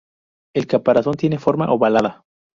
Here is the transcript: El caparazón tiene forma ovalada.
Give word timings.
El 0.55 0.65
caparazón 0.65 1.13
tiene 1.13 1.37
forma 1.37 1.71
ovalada. 1.71 2.25